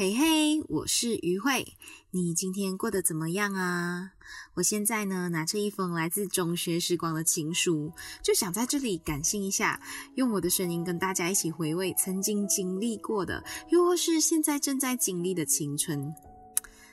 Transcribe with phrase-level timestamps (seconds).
[0.00, 1.76] 嘿嘿，我是于慧，
[2.10, 4.12] 你今天过得怎么样啊？
[4.54, 7.92] 我现在呢，拿着一封来自中学时光的情书，
[8.22, 9.78] 就想在这里感性一下，
[10.14, 16.14] 用我的声音跟大家一起回味曾经经历过的，又或是现在正在经历的青春。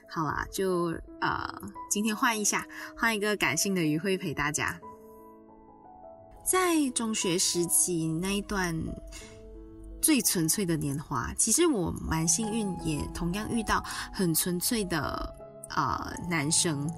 [0.10, 2.68] 好啦，就呃，今天换一下，
[2.98, 4.78] 换一个感性的于慧陪大家。
[6.44, 8.78] 在中学时期那一段。
[10.08, 15.36] 最纯粹的年华，其实我蛮幸运，也同样遇到很纯粹的、
[15.76, 16.90] 呃、男生。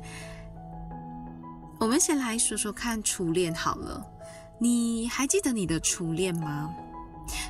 [1.80, 4.06] 我们先来说说看初恋好了，
[4.60, 6.72] 你还记得你的初恋吗？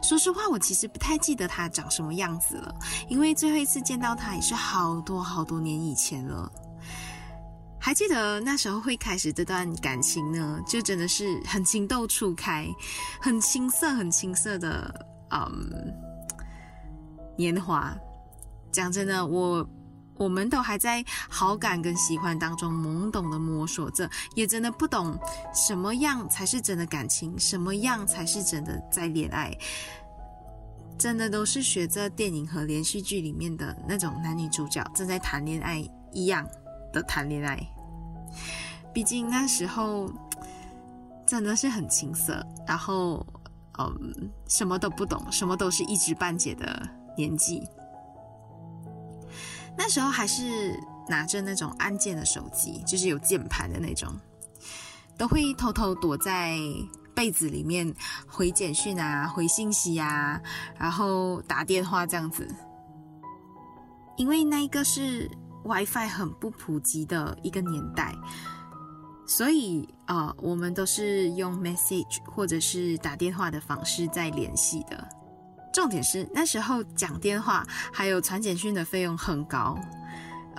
[0.01, 2.73] 说实话，我其实不太记得他长什么样子了，
[3.09, 6.49] 因为最后一次见到他也是好多好多年以前了。
[7.77, 12.65] 还记得那时候会开始这段感情呢，就真的是很情窦初开，
[13.19, 15.05] 很青涩，很青涩的。
[15.31, 15.93] 嗯，
[17.37, 17.95] 年华，
[18.71, 19.67] 讲真的，我
[20.15, 25.17] 我们都还在好感跟喜欢当中懵懂的摸索着，也真的不懂
[25.53, 29.57] 什么样才是真的感情，什么样才是真的在恋爱，
[30.97, 36.45] 真的都是学着电影和连续剧里面的那种男女主角正在谈恋爱一样
[36.91, 37.57] 的谈恋爱。
[38.91, 40.11] 毕竟那时候
[41.25, 43.25] 真的是很青涩，然后。
[43.79, 46.85] 嗯，什么都不懂，什么都是一知半解的
[47.15, 47.65] 年纪。
[49.77, 50.77] 那时候还是
[51.07, 54.13] 拿着那种按键的手机，就是有键盘的那种，
[55.17, 56.57] 都会偷偷躲在
[57.15, 57.93] 被子里面
[58.27, 60.41] 回简讯啊、回信息啊，
[60.77, 62.45] 然后打电话这样子。
[64.17, 65.31] 因为那一个是
[65.63, 68.13] WiFi 很不普及的一个年代。
[69.29, 75.07] 所以啊、我们都是用 message 或者是打电话的方式在联系的。
[75.71, 77.63] 重点是那时候讲电话
[77.93, 79.77] 还有传简讯的费用很高，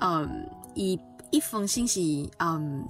[0.00, 0.96] 嗯，一
[1.32, 2.86] 一封信息，嗯，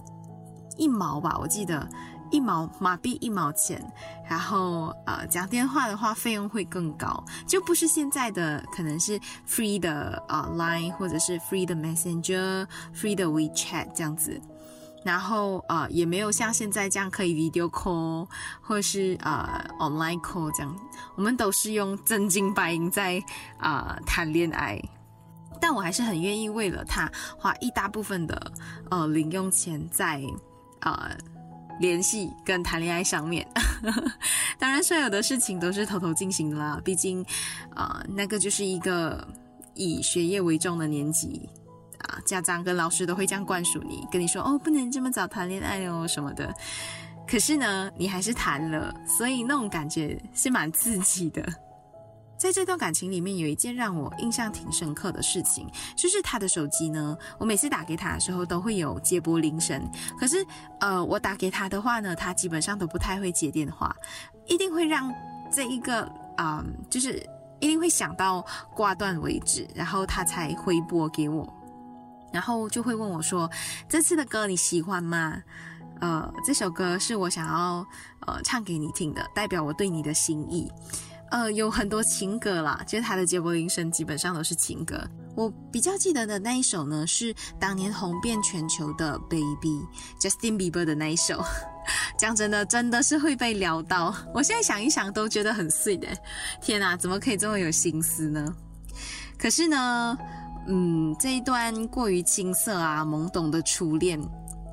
[0.77, 1.89] 一毛吧，我记得
[2.31, 3.83] 一毛马币一毛钱。
[4.29, 9.19] 然后呃，讲电话的话费用会更高，就不是现在的可能是
[9.49, 14.39] free 的啊、呃、Line 或者是 free 的 Messenger、free 的 WeChat 这样子。
[15.05, 18.29] 然后呃，也没有像现在这样可以 video call
[18.61, 20.77] 或是呃 online call 这样，
[21.17, 23.23] 我们都是用真金白银在
[23.59, 24.81] 啊、呃、谈恋爱。
[25.61, 28.53] 但我还是很愿意为了他花一大部分的
[28.91, 30.23] 呃零用钱在
[30.81, 31.11] 呃
[31.79, 33.47] 联系跟谈恋爱上面。
[34.59, 37.25] 当然，所有的事情都是偷偷进行的啦，毕竟
[37.77, 39.27] 呃那个就是一个
[39.75, 41.49] 以学业为重的年纪。
[42.09, 46.55] 啊，家长跟老师都会这样灌输你，跟你说哦，不能这么早谈恋爱哦什么的。
[47.27, 51.47] 可是呢，你还是谈了，所以那种感觉是蛮刺激的。
[52.37, 59.79] 在这段感情里面，有一件让我印象挺深刻的事情，就是他的手机呢，我每次打给他的时候都会有接拨铃声。
[60.19, 60.43] 可是，
[60.81, 63.95] 呃，我打给他的话呢，他基本上都不太会接电话，
[64.47, 65.15] 一定会让
[65.53, 67.23] 这一个啊、就是
[67.61, 68.43] 一定会想到
[68.75, 71.47] 挂断为止，然后他才回拨给我。
[72.33, 73.51] 然后就会问我说
[73.89, 75.43] ：“这次的歌你喜欢吗？
[76.01, 77.87] 呃，这首歌是我想要
[78.27, 80.71] 呃唱给你听的，代表我对你的心意。
[81.31, 84.99] 呃，有很多情歌啦，就是他的接驳铃声基本上都是情歌。
[85.37, 89.87] 我比较记得的那一首呢，是当年红遍全球的《Baby》
[90.21, 91.45] ，Justin Bieber 的那一首。
[92.19, 94.15] 讲真的，真的是会被撩到。
[94.35, 96.09] 我现在想一想都觉得很碎的。
[96.63, 98.57] 天哪，怎么可以这么有心思呢？
[99.39, 100.17] 可是呢。”
[100.73, 104.21] 嗯，这一段过于青涩啊、懵懂的初恋，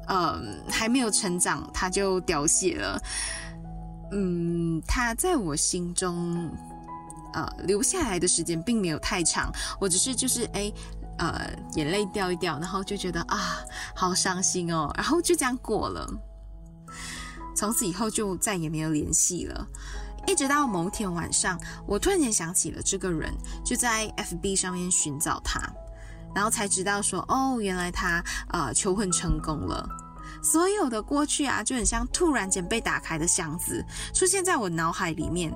[0.08, 3.02] 嗯，还没有成长，他就凋谢了。
[4.12, 6.50] 嗯，他在我心中，
[7.34, 9.52] 呃，留下来的时间并没有太长。
[9.82, 10.72] 我只是就是哎，
[11.18, 13.58] 呃，眼泪掉一掉，然后就觉得啊，
[13.96, 16.08] 好伤心哦，然后就这样过了。
[17.56, 19.68] 从此以后就再也没有联系了。
[20.28, 23.34] 一直到某天晚上，我突然间想起了这个人，
[23.66, 25.60] 就在 FB 上面寻找他，
[26.38, 29.90] 然后才知道说，哦，原来他呃求婚成功了。
[30.44, 35.52] 所有的过去啊，就很像突然间被打开的箱子，出现在我脑海里面。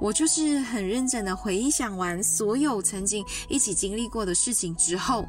[0.00, 5.26] 我就是很认真的回想完所有曾经一起经历过的事情之后，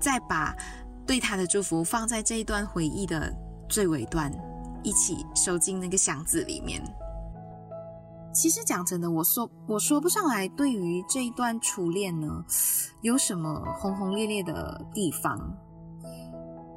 [0.00, 0.52] 再把
[1.06, 3.32] 对他的祝福放在这一段回忆的
[3.68, 4.28] 最尾端，
[4.82, 6.82] 一起收进那个箱子里面。
[8.32, 12.44] 其实讲真的，我说我说不上来，对于这一段初恋呢，
[13.02, 15.38] 有什么轰轰烈烈的地方。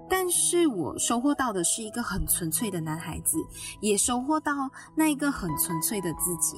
[0.08, 3.38] 但是我收获到的是一个很纯粹的男孩子，
[3.80, 4.52] 也收获到
[4.96, 6.58] 那一个很纯粹的自己。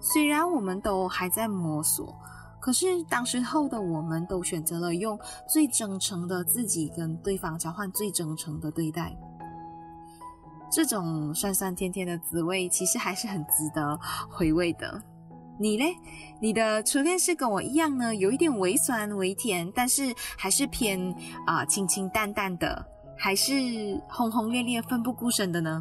[0.00, 2.12] 虽然我们都还在摸索，
[2.60, 5.18] 可是当时候的我们都选择了用
[5.48, 9.16] 最真诚的自己跟对方交换最真诚的对待。
[10.74, 13.96] 这种酸酸甜甜的滋味，其实还是很值得
[14.28, 15.00] 回味的。
[15.56, 15.94] 你嘞？
[16.40, 21.14] 你的初恋是跟我一样呢，有一点微酸微甜，但是还是偏
[21.46, 22.84] 啊、清清淡淡的，
[23.16, 23.52] 还是
[24.08, 25.80] 轰轰烈烈奋不顾身的呢？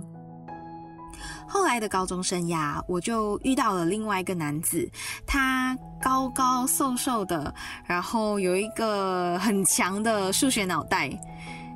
[1.47, 4.87] 后来的高中生涯，我就遇到了另外一个男子，
[5.25, 7.51] 他高高瘦瘦的，
[7.83, 11.09] 然后有一个很强的数学脑袋。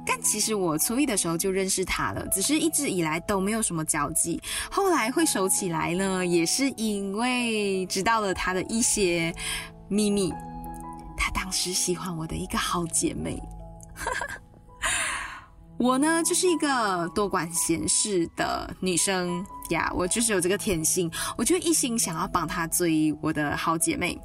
[0.10, 4.42] 但其实我初一的时候就认识他了，只是一直以来都没有什么交集。
[4.72, 9.36] 后来会熟起来呢，也是因为知道了他的一些
[9.90, 10.34] 秘密。
[11.18, 13.38] 他当时喜欢我的一个好姐妹，
[15.78, 24.18] 我呢就是一个多管闲事的女生呀，我就是有这个天性，我就一心想要帮他追我的好姐妹。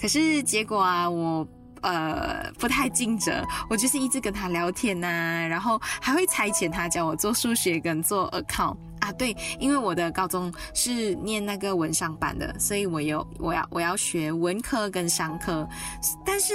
[0.00, 1.46] 可是结果啊，我。
[1.84, 5.06] 呃，不太尽责，我就是一直跟他聊天呐、
[5.46, 9.12] 然后还会差遣他教我做数学跟做 account 啊。
[9.12, 15.68] 对，因为我的高中是念那个文商班的，所以我有我要我要学文科跟商科。
[16.24, 16.54] 但是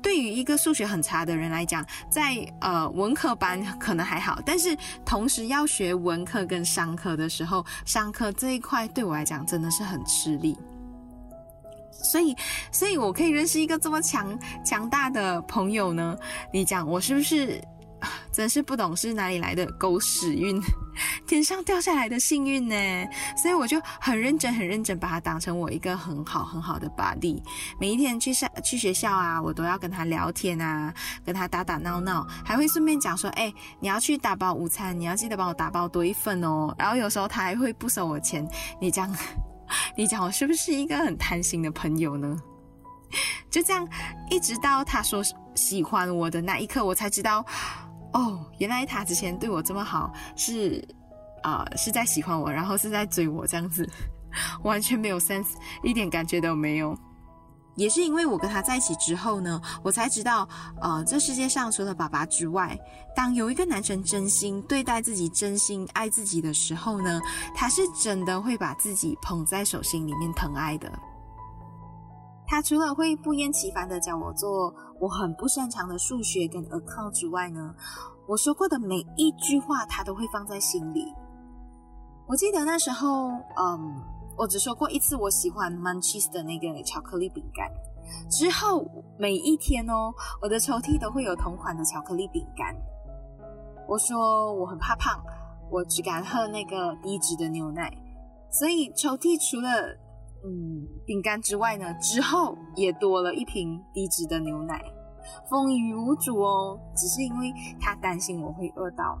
[0.00, 4.74] 对于一个数学很差的人来讲，在呃文科班可能还好，但是
[5.04, 10.56] 同时要学文科跟商科的时候，商科这一块对我来讲真的是很吃力。
[12.04, 12.36] 所以，
[12.72, 16.16] 所以我可以认识一个这么强强大的朋友呢？
[16.52, 17.60] 你讲我是不是
[18.32, 20.58] 真是不懂是哪里来的狗屎运，
[21.28, 22.74] 天上掉下来的幸运呢？
[23.36, 27.42] 所以我就很认真、很认真把他当成我一个很好、很好的 buddy。
[27.78, 30.94] 每一天去上去学校啊，我都要跟他聊天啊，
[31.26, 38.48] 跟他打打闹闹，还会顺便讲说：“哎，你要去打包午餐，你要记得帮我打包多一份哦。”然后有时候他还会不收我钱，
[38.80, 39.14] 你这样。
[40.00, 42.34] 你讲我是不是一个很贪心的朋友呢？
[43.50, 43.86] 就这样，
[44.30, 45.22] 一直到他说
[45.54, 47.44] 喜欢我的那一刻，我才知道，
[48.14, 50.82] 哦，原来他之前对我这么好，是
[51.42, 53.86] 啊、是在喜欢我，然后是在追我这样子，
[54.64, 55.52] 完全没有 sense，
[55.82, 56.96] 一点感觉都没有。
[57.80, 60.46] 也是因为我跟他在一起之后呢，我才知道，
[60.82, 62.78] 呃，这世界上除了爸爸之外，
[63.16, 67.18] 当有一个男生真心对待自己、真心爱自己的时候呢，
[67.54, 70.92] 他是真的会把自己捧在手心里面疼爱的。
[72.46, 77.74] 他除了会不厌其烦的教我做我很不擅长的数学跟 account 之外呢，
[78.28, 81.06] 我说过的每一句话，他都会放在心里。
[82.26, 84.19] 我记得那时候，嗯。
[84.40, 87.70] 我只说过一次，我喜欢 Munchies 的那个巧克力饼干。
[88.30, 88.82] 之后
[89.18, 90.10] 每一天哦，
[90.40, 92.74] 我的抽屉都会有同款的巧克力饼干。
[93.86, 95.22] 我说我很怕胖，
[95.70, 97.92] 我只敢喝那个低脂的牛奶。
[98.50, 99.68] 所以抽屉除了
[100.42, 104.82] 嗯饼干之外呢，之后也多了一瓶低脂的牛奶。
[105.50, 109.20] 风雨无阻哦，只是因为他担心我会饿到。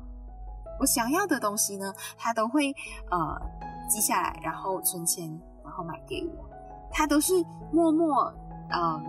[0.80, 2.74] 我想要的东西呢，他都会
[3.10, 3.70] 呃。
[3.90, 5.28] 记下来，然后存钱，
[5.62, 6.48] 然后买给我。
[6.92, 7.34] 他都是
[7.72, 8.32] 默默
[8.72, 9.04] 嗯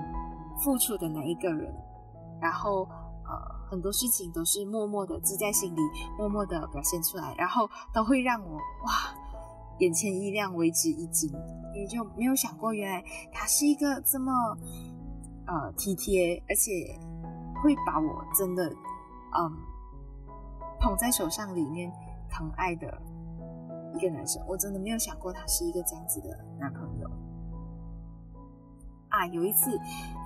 [0.60, 1.74] 付出的那一个人，
[2.42, 2.84] 然后
[3.24, 3.32] 呃
[3.70, 5.82] 很多事情都是默默的记在心里，
[6.18, 9.16] 默默的表现出来，然后都会让我哇
[9.80, 11.32] 眼前一亮，为之一惊。
[11.74, 14.32] 你就没有想过，原来他是一个这么
[15.48, 17.00] 呃体贴，而且
[17.64, 19.58] 会把我真的嗯
[20.80, 21.92] 捧在手上里面
[22.30, 23.02] 疼爱的。
[23.94, 26.30] 一个男生，我真的没有想过他是一个这样子的
[26.60, 27.10] 男朋友
[29.10, 29.26] 啊！
[29.28, 29.78] 有一次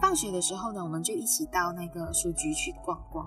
[0.01, 3.25] 放学的时候呢，我们就一起到那个书局去逛逛。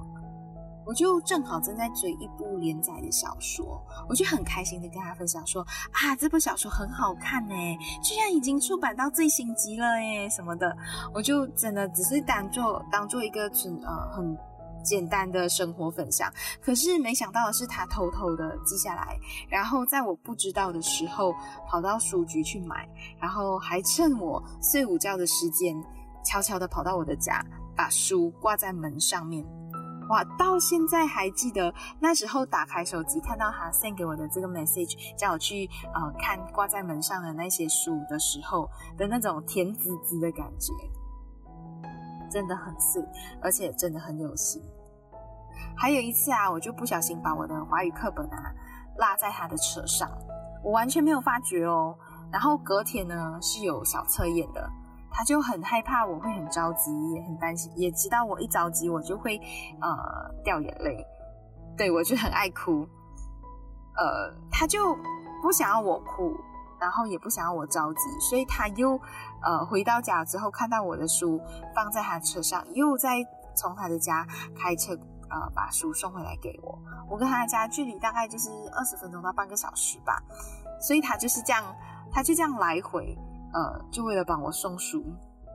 [0.87, 7.55] 我就正好正在追一部连载的小说，我就很开心的跟他分享说：“啊，这部小说很好看呢，
[8.03, 10.75] 居然已经出版到最新集了诶，什么的。”
[11.13, 14.39] 我就真的只是当做当做一个纯呃很。
[14.89, 19.19] 简单的生活分享，可是没想到的是，他偷偷的记下来，
[19.51, 21.35] 然后在我不知道的时候
[21.67, 22.89] 跑到书局去买，
[23.21, 25.77] 然后还趁我睡午觉的时间，
[26.25, 27.45] 悄悄的跑到我的家，
[27.77, 29.45] 把书挂在门上面。
[30.09, 38.67] 哇，到现在还记得那时候打开手机看到他 send 给我的这个 message，叫我去呃看挂在门上的那些书的时候
[38.97, 40.73] 的那种甜滋滋的感觉。
[42.31, 43.03] 真的很碎，
[43.41, 44.63] 而且真的很有心。
[45.77, 48.53] 还有一次啊，我就不小心把我的华语课本啊
[48.99, 50.11] 落在他的车上，
[50.63, 51.97] 我完全没有发觉哦。
[52.31, 54.71] 然后隔天呢是有小测验的，
[55.11, 59.39] 他就很害怕我会很着急，也很担心，也知道我一着急我就会
[59.81, 61.07] 呃掉眼泪，
[61.77, 62.87] 对，我就很爱哭，
[63.97, 64.97] 呃，他就
[65.43, 66.37] 不想要我哭。
[66.81, 68.93] 然后也不想要我着急，所以他又
[69.43, 71.41] 呃回到家之后看到我的书
[71.75, 73.17] 放在他车上，又再
[73.57, 74.25] 从他的家
[74.57, 74.97] 开车
[75.31, 76.79] 呃把书送回来给我。
[77.09, 80.23] 我跟他家距离大概就是二十分钟到半个小时吧，
[80.81, 81.65] 所以他就是这样，
[82.11, 83.17] 他就这样来回
[83.53, 85.05] 呃就为了帮我送书。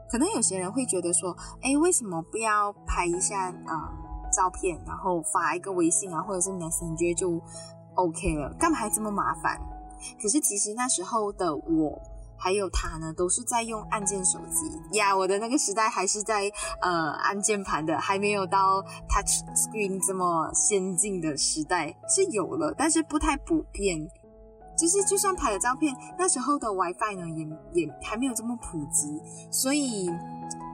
[0.09, 3.91] 可能有些人会觉得说，哎，为什么不要拍一下啊、
[4.31, 7.41] 照片，然后发一个微信啊，或者是 Messenger 就
[7.95, 9.59] OK 了，干嘛还这么麻烦？
[10.21, 11.99] 可是其实那时候的我
[12.43, 15.15] 还有他呢，都是在用按键手机呀。
[15.15, 24.05] 我的那个时代还是在呃按键盘的，还没有到 Touch Screen 这么先进的时代，是有了，但是不太普遍。
[24.77, 27.47] 就是就算拍了照片，那时候的 WiFi 呢，也
[27.85, 30.11] 也还没有这么普及，所以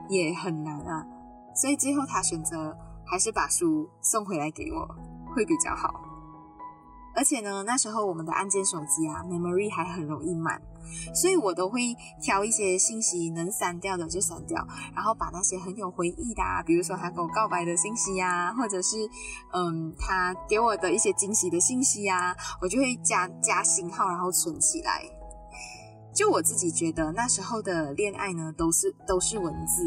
[0.08, 1.06] 也很难啊。
[1.54, 4.88] 所以最后他选择还是把书送回来给我，
[5.36, 6.09] 会比较好。
[7.14, 10.60] 而且呢，那时候我们的按键手机啊，memory 还很容易满，
[11.14, 11.80] 所以我都会
[12.22, 18.96] 挑一些信息能删掉的就删掉，然后把那些很有回忆的啊，比如说他跟我告白的信息呀，或者是
[19.52, 25.02] 嗯他给我的一些惊喜的信息呀，我就会加加星号，然后存起来。
[26.12, 29.84] 就我自己觉得，那时候的恋爱呢，都是都是文字，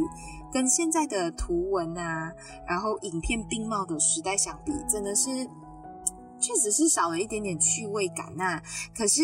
[0.54, 2.32] 跟现在的图文啊，
[2.68, 5.50] 然后影片并茂的时代相比，真的是。
[6.44, 9.22] 确实是少了一点点趣味感呐、啊，可是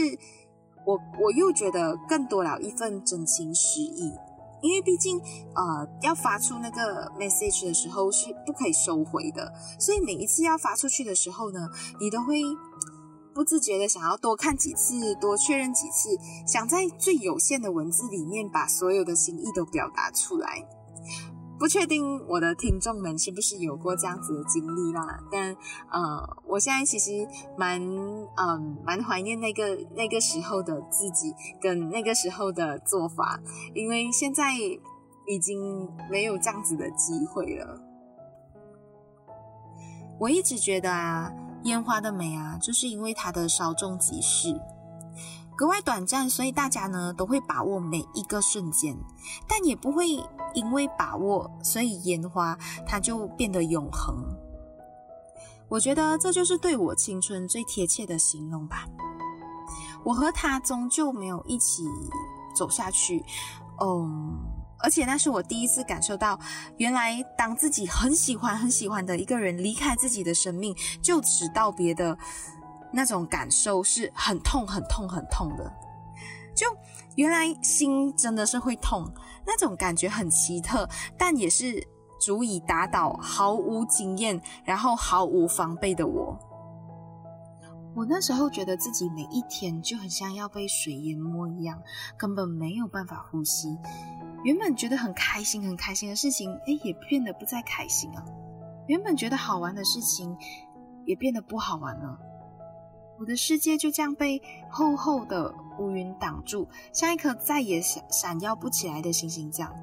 [0.85, 4.13] 我我又觉得更多了一份真情实意，
[4.61, 5.19] 因为毕竟
[5.53, 11.67] 呃要发出那个 message 的时候是不可以收回的，所以每一次要发出去的时候呢，
[11.99, 12.41] 你都会
[13.35, 20.67] 不自觉的想要多看几次，多确认几次，想在最有限的文字里面把所有的心意都表达出来。
[21.59, 25.53] 不确定我的听众们是不是有过这样子的经历啦，但
[25.91, 33.39] 呃，我现在其实蛮嗯蛮怀念那个那个时候的自己跟那个时候的做法，
[33.75, 37.81] 因为现在已经没有这样子的机会了。
[40.17, 41.31] 我一直觉得啊，
[41.63, 44.59] 烟花的美啊，就是因为它的稍纵即逝。
[45.59, 48.97] 格外短暂，所以大家呢都会把握每一个瞬间，
[49.45, 50.07] 但也不会
[50.53, 54.23] 因为把握，所以烟花它就变得永恒。
[55.67, 58.87] 我觉得这就是对我青春最贴切的形容吧。
[60.05, 61.83] 我和他终究没有一起
[62.55, 63.21] 走下去，
[63.81, 64.39] 嗯，
[64.77, 66.39] 而且那是我第一次感受到，
[66.77, 72.17] 原来当自己很喜欢很喜欢的一个人离开自己的生命，就此道别的。
[72.91, 75.71] 那种感受是很痛、很痛、很痛的，
[76.55, 76.65] 就
[77.15, 79.05] 原来心真的是会痛，
[79.45, 81.85] 那种感觉很奇特，但也是
[82.19, 86.37] 足以打倒毫无经验、然后毫无防备的我。
[87.95, 91.81] 我那时候觉得自己每一天就很像要被水淹没一样，
[92.17, 93.77] 根本没有办法呼吸。
[94.43, 98.23] 原本觉得很开心、很开心的事情，诶，也变得不再开心了。
[98.87, 100.37] 原本觉得好玩的事情，
[101.05, 102.17] 也变得不好玩了。
[103.19, 109.73] 我的世界就这样被厚厚的乌云挡住，像一颗再也闪闪耀不起来的星星这样。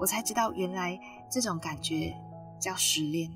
[0.00, 0.98] 我才知道，原来
[1.30, 2.14] 这种感觉
[2.58, 3.30] 叫失恋。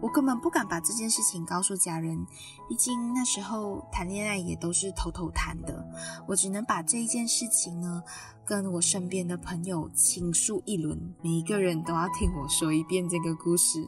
[0.00, 2.26] 我根本不敢把这件事情告诉家人，
[2.66, 5.86] 毕竟那时候谈恋爱也都是偷偷谈的。
[6.26, 8.02] 我只能把这一件事情呢，
[8.46, 13.86] 跟我身边的朋友倾诉一轮，每一个人都要听我说一遍这个故事。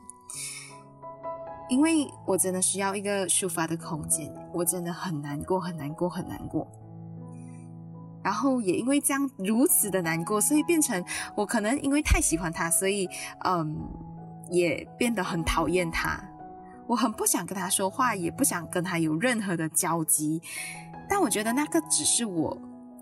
[1.68, 6.66] 因为我真的需要一个抒发的空间，我真的很难过，很难过，很难过。
[8.22, 11.02] 然后也因为这样如此的难过，所以变成
[11.34, 13.08] 我可能因为太喜欢他，所以
[13.44, 13.76] 嗯，
[14.50, 16.22] 也变得很讨厌他。
[16.86, 20.40] 我很不想跟他说话，也不想跟他有任何的交集。
[21.08, 22.56] 但我觉得那个只是我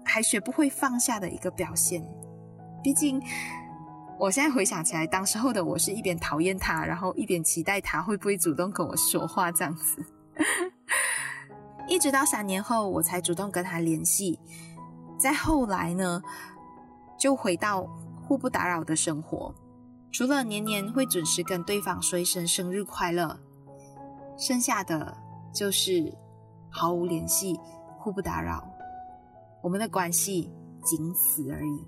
[0.04, 2.02] 还学不会放下的一个表现，
[2.82, 3.20] 毕竟。
[4.20, 10.04] 我现在回想起来，当时候的我是一边讨厌他，然后一边期待他会不会主动跟我说话这样子。
[11.88, 14.38] 一直到三年后，我才主动跟他联系。
[15.18, 16.20] 再后来呢，
[17.18, 17.88] 就回到
[18.22, 19.54] 互不打扰的生活，
[20.12, 23.40] 除了年年会准时跟对方说一声生日快乐，
[24.36, 25.16] 剩下的
[25.50, 26.12] 就是
[26.68, 27.58] 毫无联系，
[27.98, 28.68] 互不打扰。
[29.62, 30.52] 我们的关系
[30.84, 31.86] 仅此而已。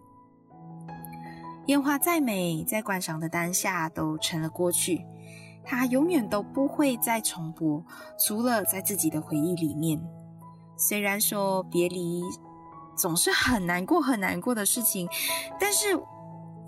[1.67, 5.07] 烟花再美，在观赏的当下都成了过去，
[5.65, 7.85] 它永远都不会再重播，
[8.19, 10.03] 除了在自己的回忆里面。
[10.77, 12.23] 虽然说别离
[12.97, 15.09] 总是很难过、很难过的事情，
[15.61, 15.99] 但是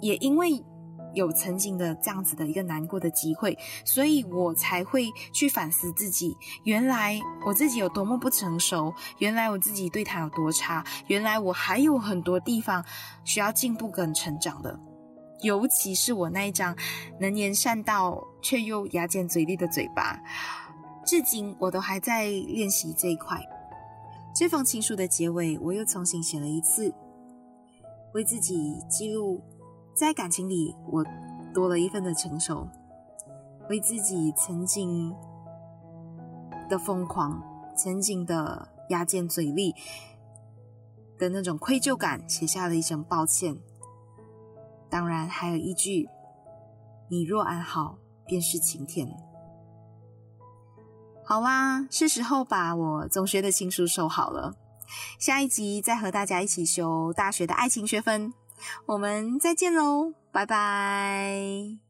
[0.00, 0.64] 也因为
[1.14, 12.84] 有曾经的这样子的一个难过的机会，所以我才会去反思自己，原来我自己有多么不成熟，原来我自己对他有多差，原来我还有很多地方
[13.24, 14.78] 需要进步跟成长的。
[15.42, 16.74] 尤其是我那一张
[17.20, 20.18] 能言善道却又牙尖嘴利的嘴巴，
[21.04, 23.38] 至今我都还在练习这一块。
[24.34, 26.94] 这封情书的结尾，我又重新写了一次，
[28.14, 29.42] 为自己记录，
[29.94, 31.04] 在感情里我
[31.54, 32.66] 多了一份的成熟，
[33.70, 35.14] 为自己曾经
[36.68, 37.40] 的疯狂、
[37.76, 39.72] 曾经的牙尖嘴利
[41.16, 43.56] 的那种愧疚感，写下了一声抱歉。
[44.90, 46.08] 当然，还有一句
[47.08, 47.96] ：“你若安好，
[48.26, 49.08] 便是晴天。”
[51.24, 54.56] 好啦，是时候把我中学的情书收好了。
[55.18, 58.34] 下一集再和大家一起修大学的爱情学分。
[58.86, 61.83] 我们再见喽，拜拜。